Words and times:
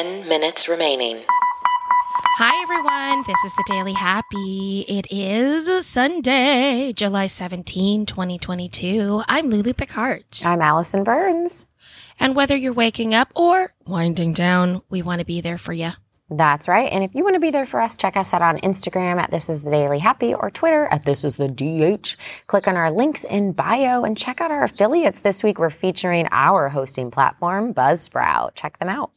10 0.00 0.26
minutes 0.26 0.66
remaining. 0.66 1.22
Hi, 1.28 2.62
everyone. 2.62 3.22
This 3.26 3.36
is 3.44 3.52
the 3.52 3.64
Daily 3.66 3.92
Happy. 3.92 4.86
It 4.88 5.06
is 5.10 5.86
Sunday, 5.86 6.94
July 6.94 7.26
17, 7.26 8.06
2022. 8.06 9.22
I'm 9.28 9.50
Lulu 9.50 9.74
Picard. 9.74 10.24
I'm 10.42 10.62
Alison 10.62 11.04
Burns. 11.04 11.66
And 12.18 12.34
whether 12.34 12.56
you're 12.56 12.72
waking 12.72 13.14
up 13.14 13.30
or 13.36 13.74
winding 13.84 14.32
down, 14.32 14.80
we 14.88 15.02
want 15.02 15.18
to 15.18 15.26
be 15.26 15.42
there 15.42 15.58
for 15.58 15.74
you. 15.74 15.90
That's 16.30 16.66
right. 16.66 16.90
And 16.90 17.04
if 17.04 17.14
you 17.14 17.22
want 17.22 17.34
to 17.34 17.40
be 17.40 17.50
there 17.50 17.66
for 17.66 17.82
us, 17.82 17.98
check 17.98 18.16
us 18.16 18.32
out 18.32 18.40
on 18.40 18.56
Instagram 18.60 19.18
at 19.18 19.30
This 19.30 19.50
Is 19.50 19.60
the 19.60 19.70
Daily 19.70 19.98
Happy 19.98 20.32
or 20.32 20.50
Twitter 20.50 20.86
at 20.90 21.04
This 21.04 21.24
Is 21.24 21.36
the 21.36 21.48
DH. 21.48 22.16
Click 22.46 22.66
on 22.66 22.76
our 22.76 22.90
links 22.90 23.24
in 23.24 23.52
bio 23.52 24.04
and 24.04 24.16
check 24.16 24.40
out 24.40 24.50
our 24.50 24.64
affiliates. 24.64 25.20
This 25.20 25.42
week 25.42 25.58
we're 25.58 25.68
featuring 25.68 26.26
our 26.30 26.70
hosting 26.70 27.10
platform, 27.10 27.74
Buzzsprout. 27.74 28.54
Check 28.54 28.78
them 28.78 28.88
out. 28.88 29.10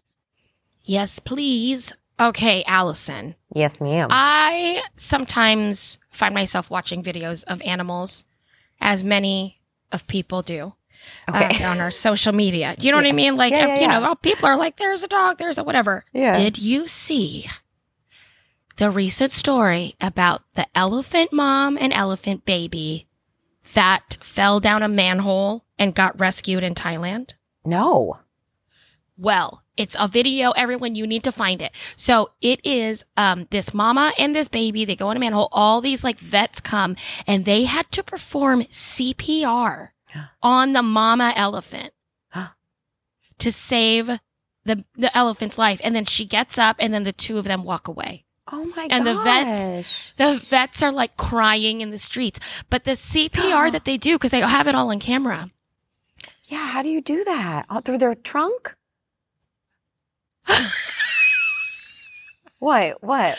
Yes, 0.84 1.20
please. 1.20 1.94
Okay, 2.20 2.64
Alison. 2.68 3.36
Yes, 3.54 3.82
ma'am. 3.82 4.10
I 4.12 4.84
sometimes 4.96 5.98
find 6.10 6.34
myself 6.34 6.70
watching 6.70 7.04
videos 7.04 7.44
of 7.46 7.62
animals, 7.64 8.24
as 8.80 9.04
many 9.04 9.62
of 9.92 10.06
people 10.08 10.42
do. 10.42 10.74
Okay. 11.28 11.64
uh, 11.64 11.70
on 11.70 11.82
our 11.82 11.92
social 11.92 12.32
media. 12.34 12.76
You 12.80 12.92
know 12.92 12.98
what 12.98 13.06
I 13.06 13.12
mean? 13.12 13.36
Like, 13.36 13.52
Yeah, 13.52 13.68
yeah, 13.76 13.82
you 13.82 13.88
know, 13.90 14.12
oh, 14.12 14.16
people 14.16 14.46
are 14.48 14.58
like, 14.58 14.78
there's 14.78 15.04
a 15.04 15.08
dog, 15.08 15.38
there's 15.38 15.58
a 15.58 15.64
whatever. 15.64 16.06
Yeah. 16.14 16.32
Did 16.32 16.58
you 16.58 16.88
see 16.88 17.50
the 18.78 18.90
recent 18.90 19.34
story 19.34 19.96
about 20.00 20.44
the 20.54 20.66
elephant 20.76 21.34
mom 21.34 21.78
and 21.78 21.92
elephant 21.92 22.46
baby 22.46 23.08
that 23.74 24.16
fell 24.22 24.62
down 24.62 24.82
a 24.82 24.88
manhole 24.88 25.66
and 25.78 25.94
got 25.94 26.18
rescued 26.20 26.64
in 26.64 26.74
Thailand? 26.76 27.32
no. 27.66 28.20
Well, 29.18 29.64
it's 29.78 29.96
a 30.00 30.08
video, 30.08 30.52
everyone, 30.52 30.96
you 30.96 31.06
need 31.08 31.24
to 31.24 31.32
find 31.32 31.62
it. 31.62 31.72
So 31.96 32.32
it 32.42 32.60
is 32.64 33.04
um 33.18 33.48
this 33.52 33.74
mama 33.74 34.14
and 34.18 34.36
this 34.36 34.48
baby, 34.48 34.86
they 34.86 34.96
go 34.96 35.12
in 35.12 35.18
a 35.18 35.20
manhole, 35.20 35.50
all 35.52 35.82
these 35.82 36.04
like 36.04 36.20
vets 36.20 36.60
come 36.60 36.96
and 37.28 37.46
they 37.46 37.64
had 37.66 37.92
to 37.92 38.04
perform 38.04 38.64
CPR 38.64 39.90
on 40.42 40.74
the 40.74 40.84
mama 40.84 41.34
elephant 41.36 41.94
to 43.40 43.52
save 43.52 44.10
the 44.66 44.84
the 44.96 45.16
elephant's 45.18 45.58
life. 45.58 45.80
And 45.84 45.96
then 45.96 46.06
she 46.06 46.26
gets 46.26 46.58
up 46.58 46.76
and 46.80 46.94
then 46.94 47.04
the 47.04 47.14
two 47.14 47.38
of 47.38 47.46
them 47.46 47.64
walk 47.64 47.88
away. 47.88 48.26
Oh 48.52 48.66
my 48.66 48.88
god, 48.88 48.92
And 48.92 49.08
the 49.08 49.16
vets- 49.16 50.14
The 50.14 50.38
vets 50.38 50.84
are 50.84 50.92
like 50.92 51.18
crying 51.18 51.82
in 51.82 51.92
the 51.92 51.98
streets. 51.98 52.40
But 52.70 52.84
the 52.84 52.92
CPR 52.92 53.72
that 53.72 53.86
they 53.86 53.98
do, 53.98 54.16
because 54.16 54.32
they 54.32 54.42
have 54.42 54.68
it 54.68 54.76
all 54.76 54.90
on 54.92 55.00
camera. 55.00 55.50
Yeah, 56.46 56.68
how 56.68 56.82
do 56.84 56.90
you 56.90 57.02
do 57.02 57.24
that? 57.24 57.66
Through 57.84 57.98
their 58.00 58.14
trunk? 58.16 58.76
What? 62.60 63.02
What? 63.04 63.38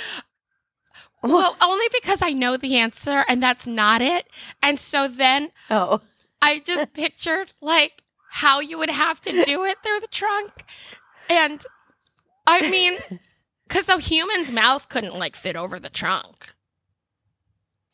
Well, 1.22 1.56
only 1.62 1.86
because 1.92 2.20
I 2.20 2.32
know 2.32 2.56
the 2.56 2.76
answer 2.76 3.24
and 3.28 3.42
that's 3.42 3.66
not 3.66 4.02
it. 4.02 4.26
And 4.62 4.78
so 4.78 5.08
then 5.08 5.50
Oh. 5.70 6.00
I 6.42 6.58
just 6.58 6.92
pictured 6.92 7.52
like 7.62 8.02
how 8.30 8.60
you 8.60 8.76
would 8.78 8.90
have 8.90 9.20
to 9.22 9.44
do 9.44 9.64
it 9.64 9.78
through 9.82 10.00
the 10.00 10.08
trunk. 10.08 10.64
And 11.30 11.64
I 12.46 12.68
mean, 12.70 12.98
because 13.68 13.88
a 13.88 13.98
human's 13.98 14.50
mouth 14.52 14.88
couldn't 14.90 15.14
like 15.18 15.36
fit 15.36 15.56
over 15.56 15.78
the 15.80 15.88
trunk. 15.88 16.54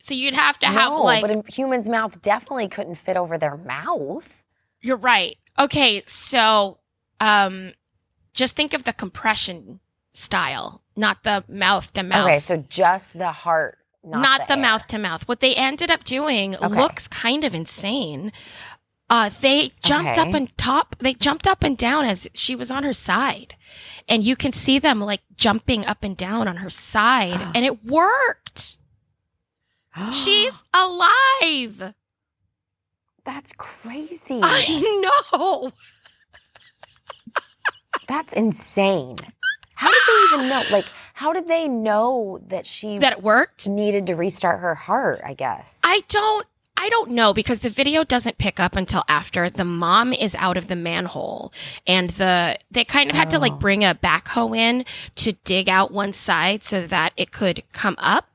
So 0.03 0.13
you'd 0.15 0.33
have 0.33 0.57
to 0.59 0.67
have 0.67 0.89
no, 0.91 1.03
like, 1.03 1.21
but 1.21 1.31
a 1.31 1.43
human's 1.51 1.87
mouth 1.87 2.21
definitely 2.21 2.67
couldn't 2.67 2.95
fit 2.95 3.15
over 3.15 3.37
their 3.37 3.55
mouth. 3.55 4.41
you're 4.81 4.97
right. 4.97 5.37
Okay. 5.59 6.01
So, 6.07 6.79
um, 7.19 7.73
just 8.33 8.55
think 8.55 8.73
of 8.73 8.83
the 8.83 8.93
compression 8.93 9.79
style, 10.13 10.81
not 10.95 11.23
the 11.23 11.43
mouth 11.47 11.91
to 11.93 12.03
mouth. 12.03 12.27
Okay, 12.27 12.39
so 12.39 12.57
just 12.69 13.17
the 13.17 13.31
heart, 13.31 13.77
not, 14.03 14.21
not, 14.21 14.47
the, 14.47 14.57
mouth 14.57 14.87
to 14.87 14.97
mouth. 14.97 15.27
What 15.27 15.39
they 15.39 15.55
ended 15.55 15.91
up 15.91 16.03
doing 16.03 16.55
Okay. 16.55 16.67
looks 16.67 17.07
kind 17.07 17.43
of 17.43 17.53
insane. 17.55 18.31
Uh, 19.09 19.29
they 19.41 19.71
jumped 19.83 20.17
up 20.17 20.33
and 20.33 20.57
top. 20.57 20.95
They 20.99 21.13
jumped 21.13 21.45
up 21.45 21.63
and 21.63 21.77
down 21.77 22.05
as 22.05 22.29
she 22.33 22.55
was 22.55 22.71
on 22.71 22.83
her 22.83 22.93
side, 22.93 23.55
and 24.07 24.23
you 24.23 24.37
can 24.37 24.53
see 24.53 24.79
them 24.79 25.01
like 25.01 25.21
jumping 25.35 25.85
up 25.85 26.03
and 26.03 26.15
down 26.15 26.47
on 26.47 26.57
her 26.57 26.69
side, 26.69 27.41
and 27.55 27.65
it 27.65 27.83
worked. 27.83 28.77
She's 30.13 30.63
alive. 30.73 31.93
That's 33.25 33.51
crazy. 33.57 34.39
I 34.41 35.21
know. 35.33 35.71
That's 38.07 38.33
insane. 38.33 39.17
How 39.75 39.89
did 39.89 39.99
they 40.07 40.35
even 40.35 40.49
know? 40.49 40.63
Like, 40.71 40.85
how 41.13 41.33
did 41.33 41.47
they 41.47 41.67
know 41.67 42.39
that 42.47 42.65
she 42.65 42.97
That 42.99 43.13
it 43.13 43.23
worked. 43.23 43.67
needed 43.67 44.07
to 44.07 44.15
restart 44.15 44.59
her 44.59 44.75
heart? 44.75 45.21
I 45.25 45.33
guess. 45.33 45.79
I 45.83 46.03
don't 46.07 46.45
I 46.77 46.89
don't 46.89 47.11
know 47.11 47.31
because 47.33 47.59
the 47.59 47.69
video 47.69 48.03
doesn't 48.03 48.37
pick 48.39 48.59
up 48.59 48.75
until 48.75 49.03
after 49.07 49.49
the 49.51 49.65
mom 49.65 50.13
is 50.13 50.33
out 50.35 50.57
of 50.57 50.67
the 50.67 50.75
manhole 50.75 51.53
and 51.85 52.09
the 52.11 52.57
they 52.71 52.83
kind 52.85 53.09
of 53.09 53.15
had 53.15 53.29
to 53.31 53.39
like 53.39 53.53
Oh. 53.53 53.57
bring 53.57 53.83
a 53.83 53.93
backhoe 53.93 54.57
in 54.57 54.85
to 55.15 55.33
dig 55.43 55.69
out 55.69 55.91
one 55.91 56.13
side 56.13 56.63
so 56.63 56.87
that 56.87 57.13
it 57.17 57.31
could 57.31 57.63
come 57.73 57.95
up. 57.99 58.29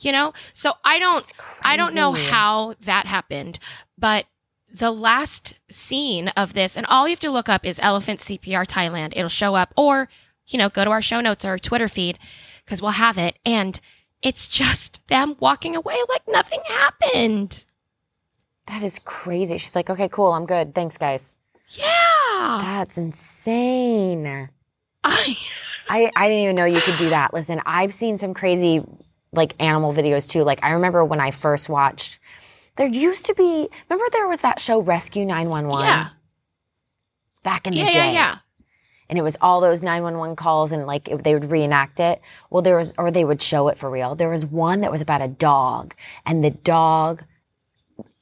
You 0.00 0.12
know? 0.12 0.32
So 0.52 0.72
I 0.84 0.98
don't 0.98 1.30
I 1.62 1.76
don't 1.76 1.94
know 1.94 2.12
how 2.12 2.74
that 2.82 3.06
happened, 3.06 3.58
but 3.96 4.26
the 4.72 4.90
last 4.90 5.60
scene 5.70 6.28
of 6.28 6.54
this, 6.54 6.76
and 6.76 6.86
all 6.86 7.06
you 7.06 7.12
have 7.12 7.20
to 7.20 7.30
look 7.30 7.48
up 7.48 7.64
is 7.64 7.78
Elephant 7.82 8.20
CPR 8.20 8.66
Thailand. 8.66 9.12
It'll 9.14 9.28
show 9.28 9.54
up, 9.54 9.72
or, 9.76 10.08
you 10.46 10.58
know, 10.58 10.68
go 10.68 10.84
to 10.84 10.90
our 10.90 11.02
show 11.02 11.20
notes 11.20 11.44
or 11.44 11.50
our 11.50 11.58
Twitter 11.58 11.88
feed 11.88 12.18
because 12.64 12.80
we'll 12.80 12.92
have 12.92 13.18
it. 13.18 13.38
And 13.44 13.78
it's 14.22 14.48
just 14.48 15.06
them 15.08 15.36
walking 15.40 15.76
away 15.76 15.96
like 16.08 16.22
nothing 16.28 16.60
happened. 16.66 17.64
That 18.66 18.82
is 18.82 19.00
crazy. 19.04 19.58
She's 19.58 19.74
like, 19.74 19.90
okay, 19.90 20.08
cool, 20.08 20.32
I'm 20.32 20.46
good. 20.46 20.74
Thanks, 20.74 20.96
guys. 20.96 21.34
Yeah. 21.68 22.58
That's 22.62 22.96
insane. 22.96 24.48
I, 25.04 25.36
I, 25.88 26.10
I 26.16 26.28
didn't 26.28 26.44
even 26.44 26.56
know 26.56 26.64
you 26.64 26.80
could 26.80 26.98
do 26.98 27.10
that. 27.10 27.34
Listen, 27.34 27.60
I've 27.66 27.92
seen 27.92 28.18
some 28.18 28.34
crazy 28.34 28.84
like 29.32 29.54
animal 29.58 29.92
videos 29.92 30.28
too. 30.28 30.42
Like 30.42 30.60
I 30.62 30.72
remember 30.72 31.04
when 31.04 31.20
I 31.20 31.30
first 31.30 31.68
watched, 31.68 32.18
there 32.76 32.86
used 32.86 33.26
to 33.26 33.34
be, 33.34 33.68
remember 33.88 34.10
there 34.12 34.28
was 34.28 34.40
that 34.40 34.60
show 34.60 34.80
Rescue 34.80 35.24
911 35.24 35.84
yeah. 35.86 36.08
back 37.42 37.66
in 37.66 37.74
the 37.74 37.80
Yeah, 37.80 37.86
day? 37.92 37.92
yeah, 37.92 38.12
yeah. 38.12 38.38
And 39.08 39.18
it 39.18 39.22
was 39.22 39.36
all 39.42 39.60
those 39.60 39.82
911 39.82 40.36
calls 40.36 40.72
and 40.72 40.86
like 40.86 41.08
it, 41.08 41.22
they 41.22 41.34
would 41.34 41.50
reenact 41.50 42.00
it. 42.00 42.22
Well, 42.48 42.62
there 42.62 42.78
was, 42.78 42.94
or 42.96 43.10
they 43.10 43.26
would 43.26 43.42
show 43.42 43.68
it 43.68 43.76
for 43.76 43.90
real. 43.90 44.14
There 44.14 44.30
was 44.30 44.46
one 44.46 44.80
that 44.80 44.90
was 44.90 45.02
about 45.02 45.20
a 45.20 45.28
dog 45.28 45.94
and 46.24 46.42
the 46.42 46.50
dog 46.50 47.24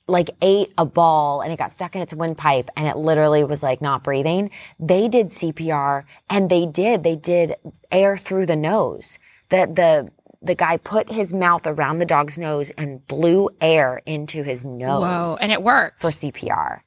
like 0.09 0.31
ate 0.43 0.73
a 0.77 0.85
ball 0.85 1.41
and 1.41 1.53
it 1.53 1.59
got 1.59 1.73
stuck 1.73 1.95
in 1.95 2.03
its 2.03 2.13
windpipe 2.13 2.69
and 2.77 2.89
it 2.89 2.97
literally 2.97 3.45
was 3.45 3.63
like 3.63 3.81
not 3.81 4.03
breathing. 4.03 4.51
They 4.81 5.07
did 5.09 5.29
CPR 5.29 6.03
and 6.29 6.51
they 6.51 6.67
did, 6.67 7.05
they 7.05 7.15
did 7.15 7.55
air 7.93 8.17
through 8.17 8.47
the 8.47 8.57
nose. 8.57 9.21
The, 9.51 9.67
the, 9.73 10.11
the 10.43 10.55
guy 10.55 10.77
put 10.77 11.11
his 11.13 11.33
mouth 11.35 11.67
around 11.67 11.99
the 11.99 12.07
dog's 12.07 12.39
nose 12.39 12.71
and 12.71 13.07
blew 13.07 13.51
air 13.61 14.01
into 14.07 14.43
his 14.43 14.65
nose 14.65 15.03
Whoa. 15.03 15.37
And 15.41 15.53
it 15.53 15.63
worked. 15.63 16.01
for 16.03 16.11
CPR. 16.11 16.81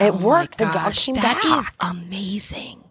Oh 0.00 0.06
it 0.06 0.10
Oh 0.14 0.16
worked. 0.16 0.58
The 0.58 0.66
dog 0.66 0.94
came 0.94 1.16
That 1.16 1.42
back. 1.42 1.58
is 1.58 1.70
amazing. 1.80 2.84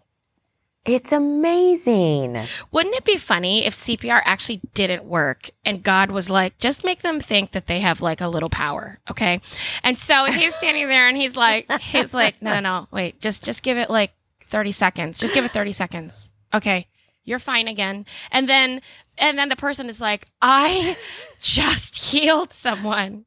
It's 0.84 1.12
amazing. 1.12 2.36
Wouldn't 2.72 2.96
it 2.96 3.04
be 3.04 3.16
funny 3.16 3.64
if 3.64 3.72
CPR 3.72 4.20
actually 4.24 4.60
didn't 4.74 5.04
work 5.04 5.50
and 5.64 5.82
God 5.82 6.10
was 6.10 6.28
like, 6.28 6.58
just 6.58 6.84
make 6.84 7.02
them 7.02 7.20
think 7.20 7.52
that 7.52 7.68
they 7.68 7.78
have 7.80 8.00
like 8.00 8.20
a 8.20 8.26
little 8.26 8.50
power, 8.50 8.98
okay? 9.08 9.40
And 9.84 9.96
so 9.96 10.24
he's 10.24 10.54
standing 10.56 10.88
there 10.88 11.08
and 11.08 11.16
he's 11.16 11.36
like, 11.36 11.70
he's 11.80 12.12
like, 12.12 12.42
no, 12.42 12.54
no, 12.54 12.60
no, 12.60 12.88
wait, 12.90 13.20
just 13.20 13.44
just 13.44 13.62
give 13.62 13.78
it 13.78 13.90
like 13.90 14.12
thirty 14.48 14.72
seconds. 14.72 15.20
Just 15.20 15.34
give 15.34 15.44
it 15.44 15.52
thirty 15.52 15.70
seconds, 15.72 16.30
okay? 16.52 16.88
You're 17.24 17.38
fine 17.38 17.68
again. 17.68 18.04
And 18.32 18.48
then 18.48 18.80
and 19.18 19.38
then 19.38 19.48
the 19.48 19.56
person 19.56 19.88
is 19.88 20.00
like, 20.00 20.26
I 20.40 20.96
just 21.40 21.96
healed 21.96 22.52
someone. 22.52 23.24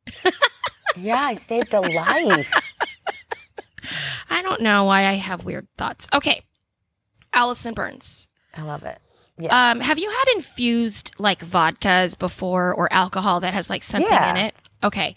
Yeah, 0.97 1.17
I 1.19 1.35
saved 1.35 1.73
a 1.73 1.81
life. 1.81 2.71
I 4.29 4.41
don't 4.41 4.61
know 4.61 4.85
why 4.85 5.05
I 5.07 5.13
have 5.13 5.43
weird 5.45 5.67
thoughts. 5.77 6.07
Okay, 6.13 6.43
Alison 7.33 7.73
Burns. 7.73 8.27
I 8.55 8.61
love 8.63 8.83
it. 8.83 8.99
Yes. 9.37 9.51
Um, 9.51 9.81
have 9.81 9.99
you 9.99 10.09
had 10.09 10.35
infused 10.35 11.11
like 11.17 11.39
vodkas 11.45 12.17
before 12.17 12.73
or 12.73 12.91
alcohol 12.93 13.41
that 13.41 13.53
has 13.53 13.69
like 13.69 13.83
something 13.83 14.09
Yeah. 14.09 14.31
in 14.31 14.37
it? 14.37 14.55
Okay. 14.83 15.15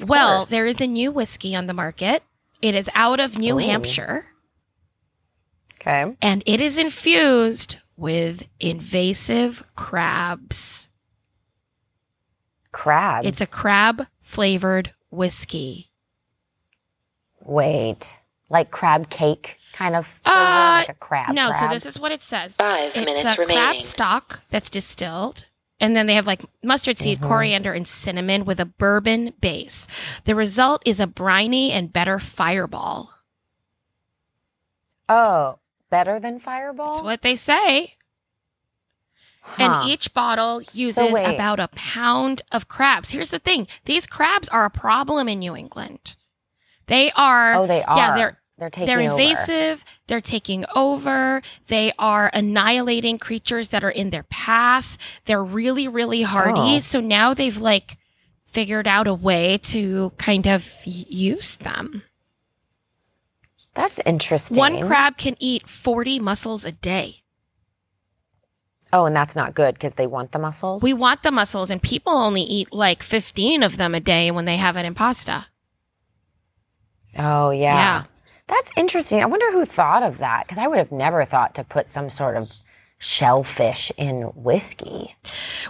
Well, 0.00 0.38
course. 0.38 0.50
there 0.50 0.66
is 0.66 0.80
a 0.80 0.86
new 0.86 1.10
whiskey 1.10 1.56
on 1.56 1.66
the 1.66 1.74
market. 1.74 2.22
It 2.62 2.76
is 2.76 2.88
out 2.94 3.18
of 3.18 3.36
New 3.36 3.56
Ooh. 3.56 3.58
Hampshire 3.58 4.26
okay. 5.80 6.14
and 6.22 6.42
it 6.46 6.60
is 6.60 6.78
infused 6.78 7.78
with 8.00 8.48
invasive 8.58 9.62
crabs. 9.76 10.88
Crabs. 12.72 13.26
It's 13.26 13.42
a 13.42 13.46
crab 13.46 14.06
flavored 14.20 14.94
whiskey. 15.10 15.90
Wait. 17.44 18.18
Like 18.48 18.70
crab 18.70 19.10
cake. 19.10 19.58
kind 19.72 19.94
of 19.94 20.04
flavor, 20.24 20.38
Uh, 20.38 20.78
like 20.80 20.88
a 20.88 20.94
crab. 20.94 21.32
no, 21.32 21.52
so 21.52 21.68
this 21.68 21.86
is 21.86 21.98
what 21.98 22.10
it 22.10 22.20
says. 22.22 22.56
Five 22.56 22.90
it's 22.96 23.04
minutes 23.04 23.24
a 23.24 23.46
crab 23.46 23.80
stock 23.82 24.40
that's 24.50 24.68
distilled. 24.68 25.44
And 25.78 25.94
then 25.94 26.06
they 26.06 26.14
have 26.14 26.26
like 26.26 26.42
mustard 26.62 26.98
seed, 26.98 27.20
Mhm. 27.20 27.28
coriander, 27.28 27.72
and 27.72 27.86
cinnamon 27.86 28.44
with 28.44 28.58
a 28.60 28.64
bourbon 28.66 29.32
base. 29.40 29.86
The 30.24 30.34
result 30.34 30.82
is 30.84 30.98
a 31.00 31.06
briny 31.06 31.70
and 31.70 31.92
better 31.92 32.18
fireball. 32.18 33.12
oh 35.08 35.58
better 35.90 36.18
than 36.18 36.38
Fireball. 36.38 36.92
That's 36.92 37.02
what 37.02 37.22
they 37.22 37.36
say. 37.36 37.94
Huh. 39.42 39.62
And 39.62 39.90
each 39.90 40.12
bottle 40.12 40.62
uses 40.72 41.12
wait. 41.12 41.34
about 41.34 41.60
a 41.60 41.68
pound 41.68 42.42
of 42.52 42.68
crabs. 42.68 43.10
Here's 43.10 43.30
the 43.30 43.38
thing 43.38 43.66
these 43.84 44.06
crabs 44.06 44.48
are 44.48 44.64
a 44.64 44.70
problem 44.70 45.28
in 45.28 45.40
New 45.40 45.56
England. 45.56 46.16
They 46.86 47.10
are. 47.12 47.54
oh, 47.54 47.66
they 47.66 47.82
are. 47.82 47.96
Yeah, 47.96 48.16
they're 48.16 48.40
they're 48.58 48.70
taking 48.70 48.86
they're 48.86 49.10
over. 49.10 49.20
invasive. 49.20 49.84
They're 50.06 50.20
taking 50.20 50.66
over. 50.76 51.40
They 51.68 51.92
are 51.98 52.30
annihilating 52.34 53.18
creatures 53.18 53.68
that 53.68 53.82
are 53.82 53.90
in 53.90 54.10
their 54.10 54.24
path. 54.24 54.98
They're 55.24 55.42
really, 55.42 55.88
really 55.88 56.22
hardy. 56.22 56.76
Oh. 56.76 56.80
So 56.80 57.00
now 57.00 57.32
they've 57.32 57.56
like 57.56 57.96
figured 58.46 58.86
out 58.86 59.06
a 59.06 59.14
way 59.14 59.56
to 59.58 60.12
kind 60.18 60.46
of 60.46 60.74
use 60.84 61.54
them. 61.54 62.02
That's 63.80 64.00
interesting. 64.04 64.56
One 64.58 64.86
crab 64.86 65.16
can 65.16 65.36
eat 65.40 65.68
40 65.68 66.18
mussels 66.20 66.64
a 66.64 66.72
day. 66.72 67.22
Oh, 68.92 69.04
and 69.06 69.14
that's 69.14 69.36
not 69.36 69.54
good 69.54 69.74
because 69.74 69.94
they 69.94 70.06
want 70.06 70.32
the 70.32 70.38
mussels. 70.38 70.82
We 70.82 70.92
want 70.92 71.22
the 71.22 71.30
mussels, 71.30 71.70
and 71.70 71.80
people 71.80 72.12
only 72.12 72.42
eat 72.42 72.72
like 72.72 73.02
15 73.02 73.62
of 73.62 73.76
them 73.76 73.94
a 73.94 74.00
day 74.00 74.30
when 74.32 74.44
they 74.46 74.56
have 74.56 74.76
it 74.76 74.84
in 74.84 74.94
pasta. 74.94 75.46
oh 77.16 77.50
yeah. 77.50 77.74
Yeah. 77.74 78.04
That's 78.48 78.70
interesting. 78.76 79.22
I 79.22 79.26
wonder 79.26 79.50
who 79.52 79.64
thought 79.64 80.02
of 80.02 80.18
that 80.18 80.44
because 80.44 80.58
I 80.58 80.66
would 80.66 80.78
have 80.78 80.90
never 80.90 81.24
thought 81.24 81.54
to 81.54 81.62
put 81.64 81.88
some 81.88 82.10
sort 82.10 82.36
of 82.36 82.50
shellfish 82.98 83.92
in 83.96 84.22
whiskey. 84.34 85.14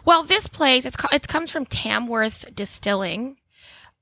Well, 0.06 0.22
this 0.22 0.46
place, 0.46 0.86
it's, 0.86 0.96
it 1.12 1.28
comes 1.28 1.50
from 1.50 1.66
Tamworth 1.66 2.46
Distilling. 2.54 3.36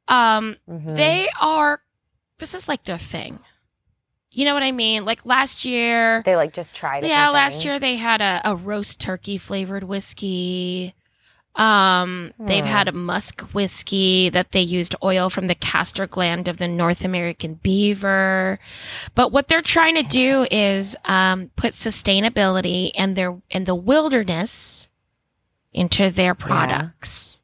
Um, 0.06 0.56
Mhm. 0.68 0.94
They 0.96 1.28
are, 1.40 1.82
this 2.38 2.54
is 2.54 2.68
like 2.68 2.84
their 2.84 2.98
thing. 2.98 3.40
You 4.38 4.44
know 4.44 4.54
what 4.54 4.62
I 4.62 4.70
mean? 4.70 5.04
Like 5.04 5.26
last 5.26 5.64
year, 5.64 6.22
They 6.24 6.36
like 6.36 6.52
just 6.52 6.72
tried. 6.72 7.04
yeah, 7.04 7.28
last 7.30 7.64
year 7.64 7.80
they 7.80 7.96
had 7.96 8.20
a, 8.20 8.40
a 8.44 8.54
roast 8.54 9.00
turkey 9.00 9.36
flavored 9.36 9.82
whiskey. 9.82 10.94
Um, 11.56 12.32
they've 12.38 12.64
Hmm. 12.64 12.70
had 12.70 12.86
a 12.86 12.92
musk 12.92 13.40
whiskey 13.52 14.28
that 14.28 14.52
they 14.52 14.60
used 14.60 14.94
oil 15.02 15.28
from 15.28 15.48
the 15.48 15.56
castor 15.56 16.06
gland 16.06 16.46
of 16.46 16.58
the 16.58 16.68
North 16.68 17.04
American 17.04 17.54
beaver. 17.54 18.60
But 19.16 19.32
what 19.32 19.48
they're 19.48 19.60
trying 19.60 19.96
to 19.96 20.04
do 20.04 20.46
is 20.52 20.94
um, 21.04 21.50
put 21.56 21.74
sustainability 21.74 22.92
and 22.94 23.16
their 23.16 23.42
and 23.50 23.66
the 23.66 23.74
wilderness 23.74 24.88
into 25.72 26.10
their 26.10 26.36
products. 26.36 27.40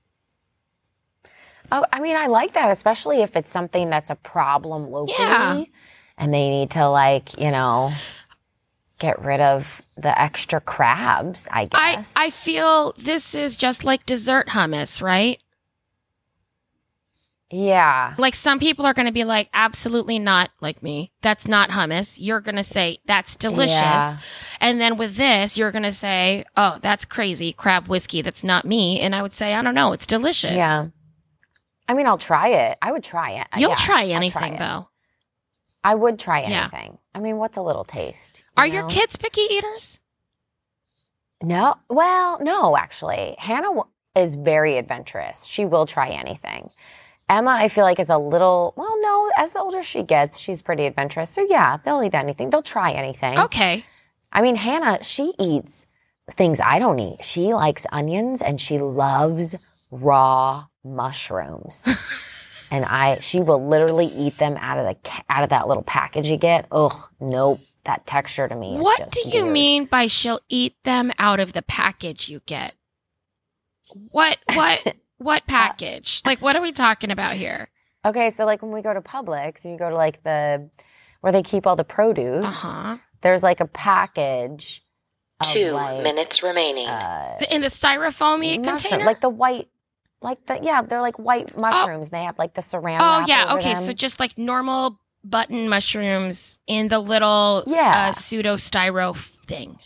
Oh, 1.73 1.85
I 1.93 1.99
mean, 1.99 2.14
I 2.17 2.29
like 2.29 2.52
that, 2.52 2.70
especially 2.70 3.23
if 3.23 3.35
it's 3.35 3.50
something 3.50 3.91
that's 3.91 4.11
a 4.11 4.14
problem 4.14 4.93
locally, 4.93 5.17
Yeah. 5.19 5.64
And 6.19 6.32
they 6.32 6.50
need 6.50 6.70
to 6.72 6.88
like 6.88 7.38
you 7.40 7.50
know 7.50 7.93
get 8.99 9.20
rid 9.22 9.40
of 9.40 9.82
the 9.96 10.20
extra 10.20 10.61
crabs. 10.61 11.49
I 11.50 11.66
guess. 11.66 12.12
I 12.16 12.26
I 12.26 12.31
feel 12.31 12.94
this 12.99 13.34
is 13.34 13.56
just 13.56 13.84
like 13.84 14.06
dessert 14.06 14.49
hummus, 14.49 15.00
right? 15.02 15.40
yeah. 17.50 18.14
Like 18.19 18.34
some 18.34 18.58
people 18.58 18.84
are 18.84 18.94
going 18.94 19.06
to 19.06 19.12
be 19.12 19.22
like, 19.22 19.49
absolutely 19.55 20.19
not 20.19 20.50
like 20.61 20.82
me. 20.82 21.12
That's 21.22 21.46
not 21.46 21.70
hummus. 21.70 22.17
You're 22.19 22.40
going 22.40 22.56
to 22.56 22.64
say, 22.64 22.99
that's 23.06 23.37
delicious. 23.37 23.70
Yeah. 23.76 24.17
And 24.60 24.81
then 24.81 24.96
with 24.96 25.14
this, 25.17 25.56
you're 25.56 25.70
going 25.70 25.84
to 25.84 25.93
say, 25.93 26.44
oh, 26.56 26.78
that's 26.82 27.05
crazy. 27.05 27.52
Crab 27.52 27.87
whiskey. 27.87 28.22
That's 28.22 28.43
not 28.43 28.64
me. 28.64 28.99
And 28.99 29.14
I 29.14 29.22
would 29.22 29.32
say, 29.32 29.55
I 29.55 29.62
don't 29.62 29.75
know. 29.75 29.93
It's 29.93 30.06
delicious. 30.06 30.56
Yeah. 30.56 30.87
I 31.87 31.94
mean, 31.94 32.06
I'll 32.08 32.19
try 32.19 32.49
it. 32.49 32.78
I 32.82 32.90
would 32.90 33.05
try 33.05 33.31
it. 33.32 33.46
You'll 33.56 33.70
Yeah, 33.70 33.76
try 33.76 34.06
anything 34.06 34.55
it. 34.55 34.58
though. 34.58 34.88
I 35.84 35.94
would 35.94 36.19
try 36.19 36.40
Yeah. 36.42 36.62
anything. 36.62 36.98
I 37.14 37.20
mean, 37.20 37.36
what's 37.36 37.56
a 37.56 37.62
little 37.62 37.84
taste? 37.84 38.38
you 38.38 38.44
Are 38.56 38.66
your 38.66 38.88
kids 38.88 39.16
picky 39.16 39.42
eaters? 39.42 40.00
No. 41.42 41.76
Well, 41.88 42.38
no, 42.40 42.76
actually. 42.76 43.36
Hannah 43.38 43.69
w- 43.69 43.84
is 44.16 44.36
very 44.36 44.78
adventurous. 44.78 45.44
She 45.44 45.64
will 45.64 45.84
try 45.86 46.08
anything. 46.08 46.70
Emma, 47.28 47.50
I 47.52 47.69
feel 47.69 47.84
like, 47.84 47.98
is 48.00 48.10
a 48.10 48.19
little, 48.19 48.72
well, 48.76 49.00
no, 49.00 49.31
as 49.36 49.52
the 49.52 49.60
older 49.60 49.82
she 49.82 50.02
gets, 50.02 50.38
she's 50.38 50.62
pretty 50.62 50.86
adventurous. 50.86 51.31
So, 51.31 51.42
yeah, 51.48 51.78
they'll 51.82 52.02
eat 52.02 52.14
anything. 52.14 52.50
They'll 52.50 52.62
try 52.62 52.92
anything. 52.92 53.38
Okay. 53.38 53.84
I 54.32 54.42
mean, 54.42 54.56
Hannah, 54.56 55.02
she 55.02 55.32
eats 55.38 55.86
things 56.32 56.60
I 56.60 56.78
don't 56.78 56.98
eat. 56.98 57.22
She 57.25 57.52
likes 57.54 57.86
onions 57.92 58.40
and 58.42 58.60
she 58.60 58.78
loves 58.78 59.54
raw 59.90 60.66
mushrooms. 60.82 61.86
and 62.70 62.84
I, 62.84 63.19
she 63.20 63.40
will 63.40 63.66
literally 63.66 64.06
eat 64.06 64.38
them 64.38 64.56
out 64.58 64.78
of 64.78 64.84
the 64.87 65.11
out 65.28 65.43
of 65.43 65.50
that 65.50 65.69
little 65.69 65.82
package 65.82 66.28
you 66.31 66.37
get. 66.37 66.66
Ugh, 66.72 67.08
nope. 67.20 67.61
That 67.84 68.06
texture 68.06 68.49
to 68.49 68.56
me 68.56 68.76
is 68.76 68.82
What 68.82 68.99
just 68.99 69.11
do 69.12 69.28
you 69.28 69.43
weird. 69.43 69.52
mean 69.52 69.84
by 69.84 70.06
she'll 70.06 70.40
eat 70.49 70.75
them 70.84 71.12
out 71.19 71.38
of 71.38 71.52
the 71.52 71.61
package 71.61 72.31
you 72.31 72.40
get? 72.46 72.75
What, 74.11 74.38
what, 74.55 74.96
what 75.19 75.46
package? 75.46 76.22
Like, 76.25 76.40
what 76.40 76.56
are 76.56 76.62
we 76.62 76.72
talking 76.72 77.11
about 77.11 77.34
here? 77.34 77.69
Okay, 78.05 78.31
so 78.31 78.44
like 78.46 78.62
when 78.62 78.72
we 78.72 78.82
go 78.82 78.93
to 78.94 79.00
Publix, 79.00 79.64
and 79.64 79.72
you 79.72 79.78
go 79.78 79.88
to 79.90 79.96
like 79.96 80.22
the 80.22 80.70
where 81.20 81.32
they 81.32 81.43
keep 81.43 81.67
all 81.67 81.76
the 81.76 81.84
produce. 81.84 82.44
Uh 82.46 82.49
huh. 82.50 82.99
There's 83.22 83.43
like 83.43 83.60
a 83.60 83.67
package. 83.67 84.82
Two 85.43 85.72
like, 85.72 86.02
minutes 86.02 86.43
remaining. 86.43 86.87
Uh, 86.87 87.38
In 87.50 87.60
the 87.60 87.67
styrofoam 87.67 88.38
mushroom- 88.40 88.64
container? 88.64 89.05
like 89.05 89.20
the 89.20 89.28
white, 89.28 89.69
like 90.25 90.44
the 90.47 90.59
yeah, 90.62 90.82
they're 90.82 91.00
like 91.00 91.19
white 91.19 91.56
mushrooms. 91.56 92.09
They 92.09 92.25
have 92.25 92.38
like 92.38 92.55
the 92.55 92.62
saran. 92.62 92.99
Oh 93.00 93.25
yeah, 93.29 93.55
okay. 93.55 93.75
them. 93.75 93.82
So 93.85 93.93
just 93.93 94.19
like 94.19 94.37
normal 94.37 94.99
button 95.23 95.69
mushrooms 95.69 96.59
in 96.67 96.88
the 96.88 96.99
little 96.99 97.62
Yeah. 97.67 98.09
uh, 98.09 98.12
pseudo 98.12 98.56
styro 98.56 99.15
thing. 99.17 99.79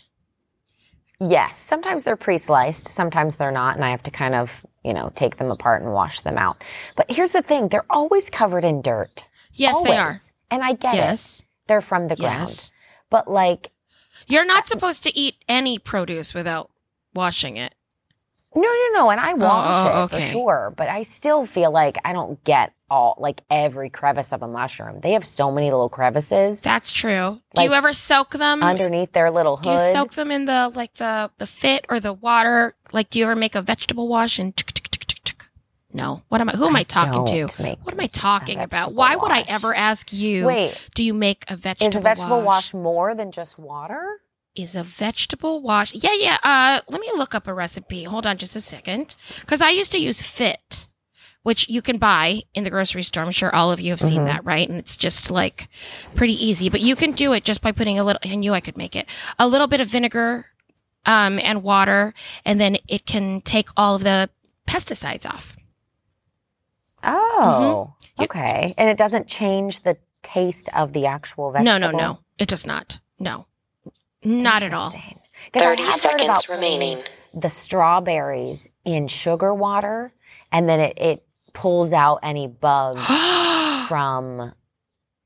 Yes, 1.21 1.57
sometimes 1.57 2.03
they're 2.03 2.15
pre-sliced, 2.15 2.87
sometimes 2.95 3.35
they're 3.35 3.51
not, 3.51 3.75
and 3.75 3.83
I 3.83 3.91
have 3.91 4.03
to 4.03 4.11
kind 4.11 4.33
of, 4.35 4.65
you 4.85 4.93
know, 4.93 5.11
take 5.15 5.35
them 5.35 5.51
apart 5.51 5.81
and 5.81 5.91
wash 5.91 6.21
them 6.21 6.37
out. 6.37 6.63
But 6.95 7.11
here's 7.11 7.31
the 7.31 7.41
thing, 7.41 7.67
they're 7.67 7.85
always 7.89 8.29
covered 8.29 8.63
in 8.63 8.81
dirt. 8.81 9.25
Yes, 9.53 9.81
they 9.81 9.97
are. 9.97 10.01
Always. 10.07 10.31
And 10.49 10.63
I 10.63 10.73
get 10.73 10.93
it. 10.93 10.97
Yes, 10.97 11.43
They're 11.67 11.81
from 11.81 12.07
the 12.07 12.15
ground. 12.15 12.39
yes. 12.47 12.71
But 13.09 13.29
like 13.29 13.71
You're 14.27 14.45
not 14.45 14.67
supposed 14.67 15.03
to 15.03 15.15
eat 15.17 15.35
any 15.49 15.77
produce 15.77 16.33
without 16.33 16.71
washing 17.13 17.57
it. 17.57 17.75
No, 18.55 18.61
no, 18.61 18.87
no, 18.93 19.09
and 19.11 19.19
I 19.19 19.33
wash 19.33 19.85
oh, 19.85 19.87
it 19.87 20.03
okay. 20.03 20.23
for 20.23 20.31
sure, 20.31 20.73
but 20.75 20.89
I 20.89 21.03
still 21.03 21.45
feel 21.45 21.71
like 21.71 21.97
I 22.03 22.13
don't 22.13 22.43
get 22.43 22.73
all 22.89 23.15
like 23.19 23.41
every 23.51 23.89
crevice 23.89 24.33
of 24.33 24.41
a 24.41 24.47
mushroom. 24.47 25.01
They 25.01 25.11
have 25.11 25.25
so 25.25 25.51
many 25.51 25.69
little 25.69 25.89
crevices 25.89 26.61
That's 26.61 26.91
true. 26.91 27.41
Do 27.55 27.63
you 27.63 27.73
ever 27.73 27.93
soak 27.93 28.31
them? 28.31 28.63
underneath 28.63 29.11
their 29.11 29.29
little 29.29 29.57
do 29.57 29.69
you 29.69 29.79
soak 29.79 30.13
them 30.13 30.31
in 30.31 30.45
the 30.45 30.71
like 30.73 30.95
the 30.95 31.29
the 31.37 31.45
fit 31.45 31.85
or 31.89 31.99
the 31.99 32.13
water? 32.13 32.75
Like, 32.91 33.09
do 33.09 33.19
you 33.19 33.25
ever 33.25 33.35
make 33.35 33.55
a 33.55 33.61
vegetable 33.61 34.07
wash 34.07 34.39
and? 34.39 34.53
No. 35.91 36.21
What 36.29 36.39
am 36.39 36.49
I? 36.49 36.53
Who 36.53 36.67
am 36.67 36.75
I, 36.75 36.83
talking 36.83 37.25
to? 37.25 37.63
What 37.83 37.93
am 37.93 37.99
I 37.99 38.07
talking 38.07 38.59
about? 38.59 38.93
Why 38.93 39.15
would 39.15 39.31
I 39.31 39.41
ever 39.41 39.73
ask 39.73 40.13
you? 40.13 40.45
Wait, 40.45 40.79
Do 40.93 41.03
you 41.03 41.13
make 41.13 41.45
a 41.47 41.55
vegetable? 41.55 41.89
is 41.89 41.95
a 41.95 41.99
vegetable 41.99 42.41
wash? 42.41 42.73
wash 42.73 42.73
more 42.75 43.15
than 43.15 43.31
just 43.31 43.57
water? 43.57 44.21
Is 44.55 44.75
a 44.75 44.83
vegetable 44.83 45.61
wash. 45.61 45.93
Yeah, 45.93 46.13
yeah. 46.15 46.37
Uh, 46.43 46.81
let 46.89 46.99
me 47.01 47.09
look 47.15 47.33
up 47.35 47.47
a 47.47 47.53
recipe. 47.53 48.03
Hold 48.03 48.25
on 48.27 48.37
just 48.37 48.55
a 48.55 48.61
second. 48.61 49.15
Cause 49.45 49.61
I 49.61 49.69
used 49.69 49.91
to 49.93 49.97
use 49.99 50.21
Fit, 50.21 50.87
which 51.43 51.69
you 51.69 51.81
can 51.81 51.97
buy 51.97 52.41
in 52.53 52.63
the 52.63 52.69
grocery 52.69 53.03
store. 53.03 53.23
I'm 53.23 53.31
sure 53.31 53.53
all 53.55 53.71
of 53.71 53.79
you 53.79 53.91
have 53.91 54.01
seen 54.01 54.21
Mhm. 54.21 54.25
that, 54.25 54.43
right? 54.45 54.67
And 54.67 54.77
it's 54.77 54.97
just 54.97 55.31
like 55.31 55.69
pretty 56.15 56.33
easy, 56.33 56.69
but 56.69 56.81
you 56.81 56.95
can 56.95 57.11
do 57.13 57.31
it 57.33 57.45
just 57.45 57.61
by 57.61 57.71
putting 57.71 57.97
a 57.99 58.03
little, 58.03 58.19
I 58.23 58.35
knew 58.35 58.53
I 58.53 58.59
could 58.59 58.77
make 58.77 58.95
it, 58.95 59.07
a 59.37 59.47
little 59.47 59.67
bit 59.67 59.79
of 59.81 59.87
vinegar, 59.87 60.47
um, 61.05 61.39
and 61.39 61.63
water, 61.63 62.13
and 62.43 62.59
then 62.59 62.77
it 62.87 63.05
can 63.05 63.41
take 63.41 63.69
all 63.77 63.95
of 63.95 64.03
the 64.03 64.29
pesticides 64.67 65.25
off. 65.25 65.55
Oh, 67.03 67.93
You- 68.17 68.25
okay. 68.25 68.73
And 68.77 68.89
it 68.89 68.97
doesn't 68.97 69.27
change 69.27 69.81
the 69.83 69.97
taste 70.21 70.69
of 70.73 70.91
the 70.93 71.05
actual 71.05 71.51
vegetable. 71.51 71.79
No, 71.79 71.91
no, 71.91 71.97
no. 71.97 72.19
It 72.37 72.49
does 72.49 72.65
not. 72.65 72.99
No. 73.17 73.45
Not 74.23 74.63
at 74.63 74.73
all. 74.73 74.87
Interesting. 74.87 75.19
'Cause 75.53 75.61
I 75.63 75.75
30 75.75 75.91
seconds 75.91 76.49
remaining. 76.49 77.03
The 77.33 77.49
strawberries 77.49 78.67
in 78.83 79.07
sugar 79.07 79.53
water, 79.53 80.13
and 80.51 80.67
then 80.67 80.79
it, 80.79 80.97
it 80.99 81.25
pulls 81.53 81.93
out 81.93 82.19
any 82.23 82.47
bugs 82.47 83.01
from 83.87 84.53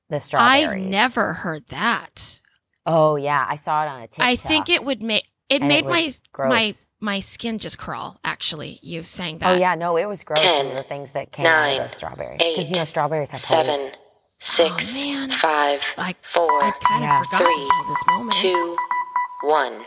the 0.10 0.20
strawberries. 0.20 0.70
I've 0.70 0.78
never 0.78 1.34
heard 1.34 1.68
that. 1.68 2.42
Oh 2.86 3.16
yeah, 3.16 3.46
I 3.48 3.56
saw 3.56 3.84
it 3.84 3.88
on 3.88 4.02
a 4.02 4.08
TikTok. 4.08 4.26
I 4.26 4.36
think 4.36 4.70
it 4.70 4.84
would 4.84 5.02
make 5.02 5.26
it 5.50 5.62
and 5.62 5.68
made 5.68 5.86
it 5.86 5.90
my 5.90 6.04
was 6.04 6.22
my 6.38 6.74
my 7.00 7.20
skin 7.20 7.60
just 7.60 7.78
crawl. 7.78 8.20
Actually, 8.24 8.80
you 8.82 9.04
saying 9.04 9.36
oh, 9.36 9.40
that. 9.40 9.56
Oh 9.56 9.58
yeah, 9.58 9.76
no, 9.76 9.98
it 9.98 10.08
was 10.08 10.24
gross. 10.24 10.40
some 10.40 10.48
of 10.48 10.62
Ten, 10.68 10.76
the 10.76 10.84
things 10.84 11.10
that 11.14 11.32
came 11.32 11.46
out 11.46 11.80
of 11.82 11.92
the 11.92 11.96
strawberries, 11.96 12.38
because 12.40 12.70
you 12.70 12.76
know 12.76 12.86
strawberries 12.86 13.30
have 13.30 13.42
Seven, 13.42 13.76
holes. 13.76 13.92
Six, 14.40 14.96
oh, 14.96 15.02
man. 15.02 15.32
five, 15.32 15.82
Like 15.98 16.18
four, 16.25 16.63
I'd 16.63 16.74
kind 16.82 17.04
of 17.04 17.10
Yeah. 17.10 17.24
forgotten 17.24 17.48
three, 17.48 17.70
this 17.88 18.42
two, 18.42 18.75
one. 19.44 19.86